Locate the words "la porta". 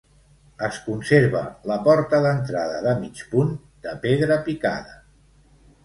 1.73-2.23